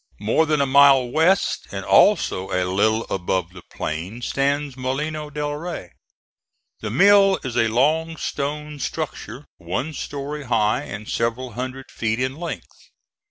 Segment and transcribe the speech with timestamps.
[0.19, 5.53] More than a mile west, and also a little above the plain, stands Molino del
[5.53, 5.91] Rey.
[6.79, 12.35] The mill is a long stone structure, one story high and several hundred feet in
[12.35, 12.89] length.